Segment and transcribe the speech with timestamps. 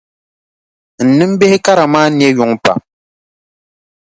[1.03, 2.79] N nimbihi kara maa ne yuŋ pam.